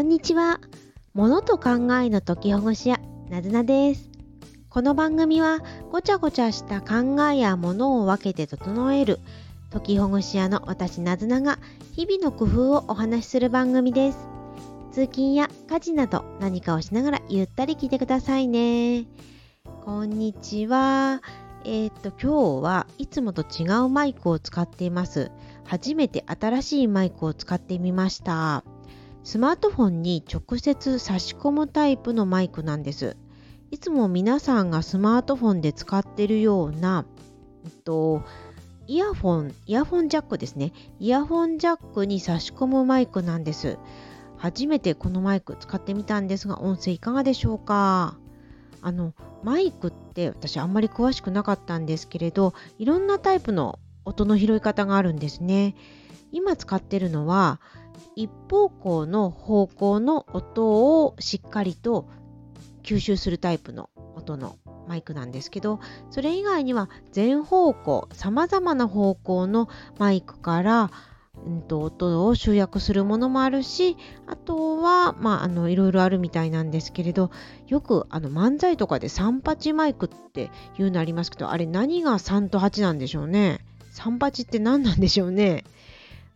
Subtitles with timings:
[0.00, 0.60] こんにちは。
[1.12, 4.08] 物と考えの解きほぐし屋、なずなです。
[4.70, 5.58] この番組は、
[5.92, 9.18] ごちゃごちゃした考えや物を分けて整える、
[9.70, 11.58] 解きほぐし屋の私なずなが、
[11.92, 14.26] 日々の工夫をお話しする番組です。
[14.90, 19.04] 通勤や家事など何かをしながらゆったり聞いてくださいね。
[19.84, 21.20] こんにちは。
[21.66, 25.30] えー、っと、今日はいつもと違うマイクを使っています。
[25.66, 28.64] 初めて新しいマイクを使ってみました。
[29.22, 33.16] スマートフォンに直接差し込むタイプのマイクなんです。
[33.70, 37.04] いつも皆さんがスマートフォンで使っているような、
[37.64, 38.22] えっと、
[38.88, 40.72] イヤホン、イヤホンジャックですね。
[40.98, 43.78] イヤホンジャックに差し込むマイクなんです。
[44.36, 48.16] 初めてこのマイク使ってみたんですが、音声いかがでしょうか？
[48.82, 49.12] あの、
[49.44, 55.76] マイクって私あんまり詳しくなかったんですけれど、いろんなタイプの音の拾い方があるんですね。
[56.32, 57.60] 今使ってるのは、
[58.16, 62.08] 一方向の方向の音をしっかりと
[62.82, 64.56] 吸収するタイプの音の
[64.88, 70.90] マイクなんですけどそれ以外には全方向さまざまな方向のマイクから、
[71.46, 77.30] うんと、音を集約するものもあるしあとは、まあ、あのいろいろあるみたいなんですけれど
[77.68, 83.60] よくあの漫才とかで38マイクっていうのありますけどあれ何が3と8なんでしょうね。
[83.94, 85.64] 38って何なんでしょうね。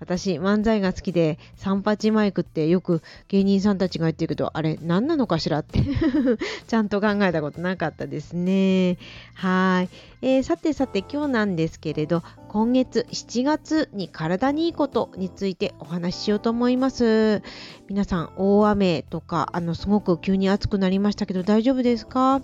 [0.00, 5.80] 私、漫才が好きで、三八マイクってよく芸人さんたちが言ってるけど、あれ、何なのかしらって
[6.68, 8.96] ちゃんと考えたことなかったですね。
[9.34, 9.88] はい、
[10.22, 17.42] えー、さてさて、今日なんですけれど、今月7月に体にいいことについてお話ししようと思います。
[17.88, 22.40] 皆さん、大雨とか、あの、すごく急に暑くなりましたけど、大丈夫ですか？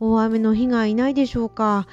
[0.00, 1.86] 大雨の被害ないでしょうか？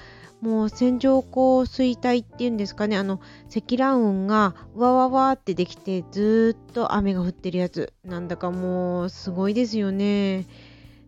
[0.43, 2.97] もう線状降水帯っていうんですかね。
[2.97, 10.45] あの積乱雲がわわわってできてずっと雨が降ってるやつなんだかもうすごいですよね。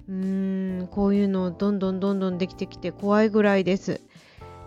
[0.07, 3.99] うーんこういうのどんどんどんどんできてきて怖いぐらいです。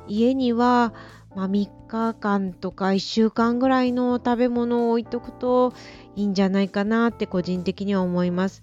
[0.07, 0.93] 家には、
[1.35, 5.73] まあ、3日間とか1週間ぐらいの食べ物を置いとくと
[6.15, 8.63] いいんじゃないかなって個人的には思います。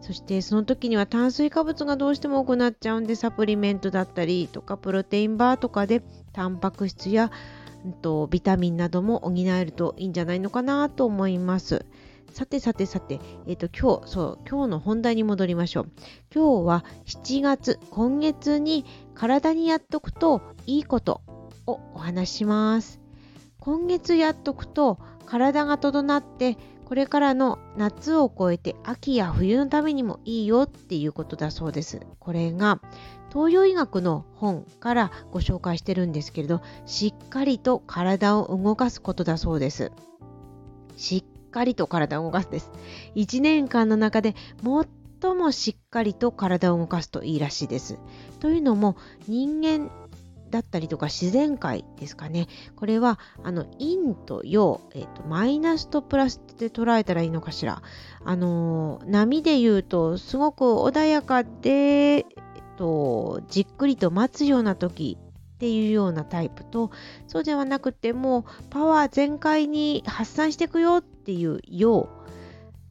[0.00, 6.02] そしてその時には炭水化物がどうしても多くなっちゃうんでサプリメントだったりとかプロテインバーとかで
[6.32, 7.30] タンパク質や、
[7.92, 11.86] と、ビタミンなども補えるといいんじゃないのかなと思います。
[12.32, 15.90] さてさてさて、え、ー、と今日、そう、今日の本題に戻りましょう。
[16.34, 18.84] 今日は7月、今月に
[19.14, 21.22] 体にやっとくといいこと
[21.66, 23.00] をお話しします。
[23.58, 32.00] 今月やっとくと体が整ってこれからの夏を越えて秋や冬のためにもいいよっていうことだそうです。
[32.20, 32.80] これが
[33.32, 39.90] 東洋医学の本からご紹介してるんですけれど、しっかりと体を動かすことだそうです。
[40.96, 42.70] しっかりと体を動かすです。
[43.16, 44.36] 1年間の中で
[45.20, 47.98] 最もしっかりと体を動かすといいらしいです。
[48.38, 49.90] というのも人間
[50.50, 52.46] だったりとか自然界ですかね。
[52.76, 57.82] これはあの陰と陽、えーと、マイナスとプラスで捉えたらいいのかしら。
[58.24, 62.24] あの波で言うとすごく穏やかで、えー
[62.76, 65.16] と、じっくりと待つような時
[65.56, 66.90] っていうようなタイプと
[67.28, 72.08] そうではなくてもパワー全開に発散していくよっていう陽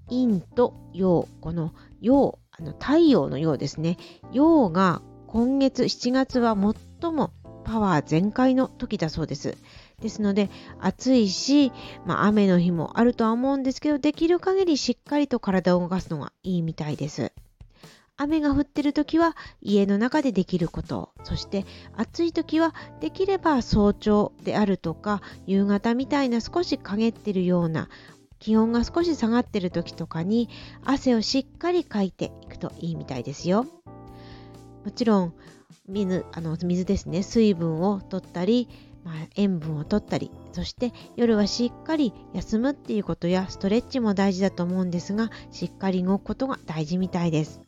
[0.10, 3.98] 陰と陽この陽あの太陽の陽ですね
[4.32, 6.56] 陽が今月7月は
[7.02, 7.32] 最も
[7.66, 9.58] パワー全開の時だそうです。
[10.00, 10.50] ですので
[10.80, 11.72] 暑いし、
[12.06, 17.34] まあ、雨の日もあるとは思うんですけどできる限りしっかりと体を動かすのがいいみたいです。
[18.18, 21.66] 雨が降ってる時は家の中でできることそして
[21.98, 27.90] 暑い時はできれば早朝であるとか夕方みたいな少し陰ってるような
[28.40, 30.50] 気温が少し下がってる時とかに
[30.86, 33.66] 汗をしっかりかいていくといいみたいですよ。
[34.86, 35.34] もちろん
[35.88, 37.23] 水あの水ですね。
[37.23, 38.68] 水分を取ったり、
[39.03, 47.62] まあ、塩分を取ったりそして夜はしっかり休むっていうことやストレッチも大事だと思うんですがしっかり動くことが大事みたいです。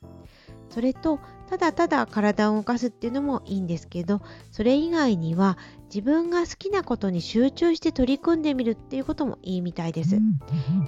[0.69, 1.19] それと
[1.49, 4.21] ただただ体を動かすっていうのもいいんですけど
[4.51, 10.17] それ以外には自分が好きなことに集中して取り組んでみるっていうこともいいみたいです。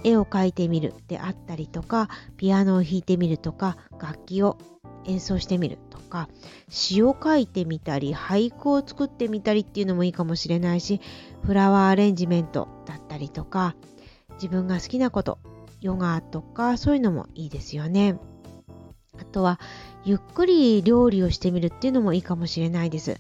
[0.04, 4.58] 絵を描いてみるであったりとかピアノを弾いてみるとか楽器を
[5.10, 6.30] 演奏してみるとか
[6.70, 11.02] 詩を書いてみたり俳句を作ってみたりっていうのもいいかもしれないし
[11.44, 13.76] フラワーアレンジメントだったりとか
[14.34, 15.40] 自分が好きなこと
[15.82, 18.18] ヨガとかそういうのもいいですよね。
[19.18, 19.60] あとは
[20.04, 23.20] ゆっくり料理をしてみるっていうのもいいかもしれないです。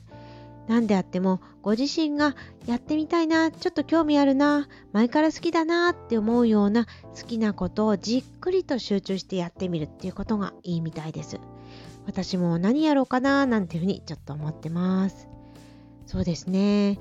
[0.67, 2.35] 何であってもご自身が
[2.67, 11.39] やってみたいなちょっと興味あるな前から好きだなって思うような好きなことをじっくりと集中してやってみるっていうことがいいみたいです
[12.05, 15.27] 私も何やろうかななんていうふうにちょっと思ってます。
[16.07, 16.97] そうですね。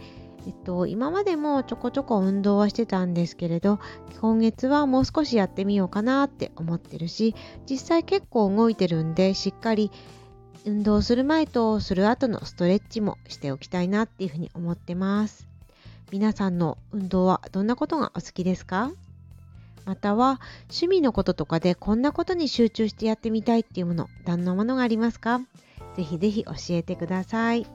[0.47, 3.81] えっと、今までもちょこちょこ運動はしてたんですけれど
[4.21, 7.35] 今月はもう少しやってみようかなって思ってるし
[7.69, 9.91] 実際結構動いてるんでしっかり
[10.65, 15.47] 運動する前とする後のストレッチもしておきたいなっていうふうに思ってます。
[16.11, 18.93] 皆さんの運動はどんなことがお好きですか？
[19.88, 25.40] または趣味のこととかでこんなことに集中してやってみたいっていうものどんなものがありますか？
[25.96, 27.67] ぜひぜひ教えてください。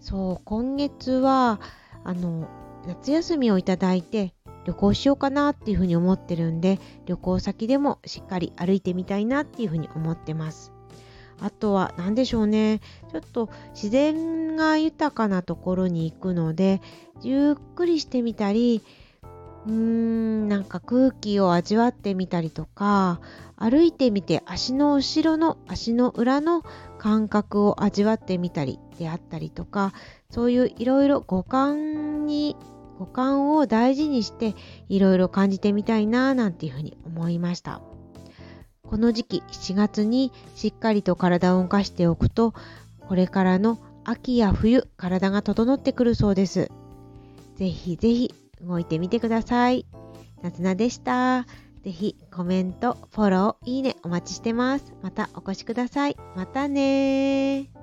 [0.00, 1.60] そう今月は
[2.04, 2.48] あの
[2.86, 4.32] 夏休みをいただいて
[4.64, 10.72] 旅行しようかなっていうふうに思ってるんで旅行先でもしっかり歩いてみたいなっていうふうに思ってます。
[11.40, 12.80] あとは何でしょうね。
[13.10, 16.80] ちょっと自然が豊かなところに行くので
[17.22, 18.82] ゆっくりしてみたり
[19.66, 23.20] うーんなんか空気を味わってみたりとか
[23.56, 26.62] 歩いてみて足の後ろの足の裏の
[26.98, 29.92] 感覚を味わってみたりであったりとか
[30.30, 32.56] そういういろいろ五感に
[32.98, 34.54] 五感を大事にして
[34.88, 37.80] いろいろ感じてみたいななんていうふうに思いました。
[38.82, 42.54] この時期7月にしっかりと体を動かしておくと
[43.06, 46.70] これからの秋や冬体が整ってくるそうです。
[47.56, 49.86] ぜひぜひ動いてみてください
[50.42, 51.46] なつなでした
[51.82, 54.92] ぜひコメント、フォロー、いいねお待ちしてます。
[55.02, 56.16] またお越しください。
[56.36, 57.77] またね